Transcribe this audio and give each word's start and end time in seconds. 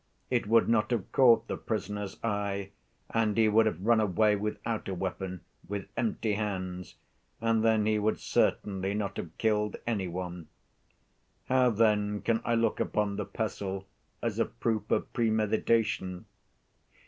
It 0.31 0.47
would 0.47 0.67
not 0.67 0.89
have 0.89 1.11
caught 1.11 1.45
the 1.47 1.57
prisoner's 1.57 2.17
eye, 2.23 2.71
and 3.11 3.37
he 3.37 3.47
would 3.47 3.67
have 3.67 3.85
run 3.85 3.99
away 3.99 4.35
without 4.35 4.87
a 4.87 4.95
weapon, 4.95 5.41
with 5.67 5.89
empty 5.95 6.33
hands, 6.33 6.95
and 7.39 7.63
then 7.63 7.85
he 7.85 7.99
would 7.99 8.19
certainly 8.19 8.95
not 8.95 9.15
have 9.17 9.37
killed 9.37 9.77
any 9.85 10.07
one. 10.07 10.47
How 11.49 11.69
then 11.69 12.23
can 12.23 12.41
I 12.43 12.55
look 12.55 12.79
upon 12.79 13.15
the 13.17 13.25
pestle 13.25 13.85
as 14.23 14.39
a 14.39 14.45
proof 14.45 14.89
of 14.89 15.13
premeditation? 15.13 16.25